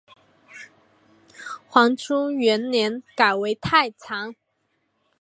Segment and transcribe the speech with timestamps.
[1.67, 4.33] 黄初元年改为太常。